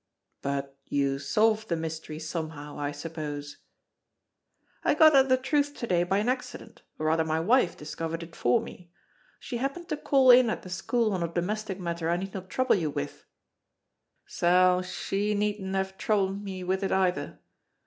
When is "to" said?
5.75-5.85, 9.89-9.97